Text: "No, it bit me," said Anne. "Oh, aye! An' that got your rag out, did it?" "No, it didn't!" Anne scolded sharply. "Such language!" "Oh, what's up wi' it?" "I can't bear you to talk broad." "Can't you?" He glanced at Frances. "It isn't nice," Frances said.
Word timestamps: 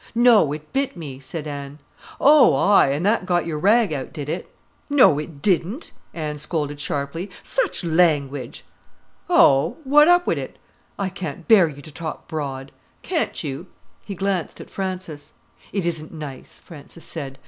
"No, 0.15 0.51
it 0.51 0.73
bit 0.73 0.97
me," 0.97 1.19
said 1.19 1.45
Anne. 1.45 1.77
"Oh, 2.19 2.55
aye! 2.55 2.89
An' 2.89 3.03
that 3.03 3.27
got 3.27 3.45
your 3.45 3.59
rag 3.59 3.93
out, 3.93 4.11
did 4.11 4.29
it?" 4.29 4.49
"No, 4.89 5.19
it 5.19 5.43
didn't!" 5.43 5.91
Anne 6.11 6.39
scolded 6.39 6.79
sharply. 6.79 7.29
"Such 7.43 7.83
language!" 7.83 8.65
"Oh, 9.29 9.77
what's 9.83 10.09
up 10.09 10.25
wi' 10.25 10.37
it?" 10.37 10.57
"I 10.97 11.09
can't 11.09 11.47
bear 11.47 11.67
you 11.67 11.83
to 11.83 11.91
talk 11.91 12.27
broad." 12.27 12.71
"Can't 13.03 13.43
you?" 13.43 13.67
He 14.03 14.15
glanced 14.15 14.59
at 14.59 14.71
Frances. 14.71 15.33
"It 15.71 15.85
isn't 15.85 16.11
nice," 16.11 16.59
Frances 16.59 17.05
said. 17.05 17.37